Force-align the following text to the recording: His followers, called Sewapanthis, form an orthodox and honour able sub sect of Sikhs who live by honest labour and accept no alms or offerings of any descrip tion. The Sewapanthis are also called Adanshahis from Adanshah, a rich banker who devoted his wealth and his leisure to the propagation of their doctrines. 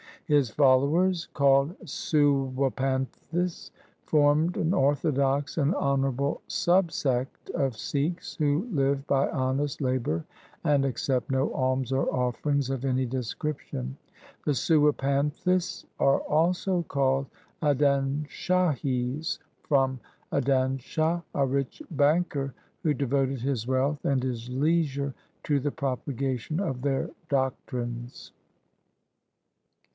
His 0.25 0.49
followers, 0.49 1.27
called 1.35 1.75
Sewapanthis, 1.85 3.69
form 4.07 4.51
an 4.55 4.73
orthodox 4.73 5.57
and 5.57 5.75
honour 5.75 6.09
able 6.11 6.41
sub 6.47 6.91
sect 6.91 7.51
of 7.51 7.77
Sikhs 7.77 8.35
who 8.37 8.65
live 8.71 9.05
by 9.05 9.29
honest 9.29 9.79
labour 9.79 10.23
and 10.63 10.85
accept 10.85 11.29
no 11.29 11.53
alms 11.53 11.91
or 11.91 12.09
offerings 12.11 12.69
of 12.71 12.83
any 12.85 13.05
descrip 13.05 13.59
tion. 13.59 13.97
The 14.45 14.53
Sewapanthis 14.55 15.85
are 15.99 16.21
also 16.21 16.81
called 16.83 17.27
Adanshahis 17.61 19.37
from 19.61 19.99
Adanshah, 20.31 21.23
a 21.35 21.45
rich 21.45 21.83
banker 21.91 22.53
who 22.83 22.93
devoted 22.95 23.41
his 23.41 23.67
wealth 23.67 24.03
and 24.05 24.23
his 24.23 24.49
leisure 24.49 25.13
to 25.43 25.59
the 25.59 25.71
propagation 25.71 26.59
of 26.59 26.81
their 26.81 27.09
doctrines. 27.29 28.31